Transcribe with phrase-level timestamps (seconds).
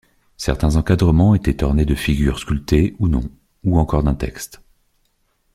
[0.35, 3.29] Certains encadrements étaient ornés de figures sculptées ou non,
[3.63, 4.59] ou encore d'un texte.